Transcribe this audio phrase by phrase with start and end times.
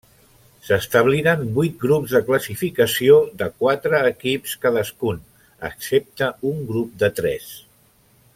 [0.67, 5.23] S'establiren vuit grups de classificació de quatre equips cadascun,
[5.71, 7.51] excepte un grup de tres.